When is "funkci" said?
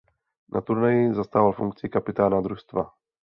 1.53-1.89